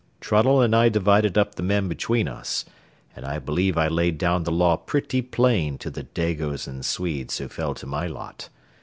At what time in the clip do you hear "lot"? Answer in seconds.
8.07-8.49